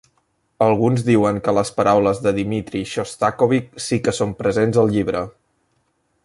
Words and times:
Alguns 0.67 1.03
diuen 1.09 1.35
que 1.47 1.53
les 1.57 1.71
paraules 1.75 2.21
de 2.23 2.33
Dmitri 2.37 2.81
Shostakovich 2.93 3.69
sí 3.89 4.01
que 4.07 4.15
són 4.21 4.33
presents 4.41 4.81
al 4.85 4.91
llibre. 4.97 5.23